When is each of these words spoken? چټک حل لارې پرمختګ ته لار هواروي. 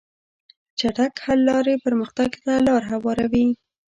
چټک 0.79 1.13
حل 1.25 1.39
لارې 1.49 1.75
پرمختګ 1.85 2.31
ته 2.43 2.53
لار 2.67 2.83
هواروي. 2.91 3.47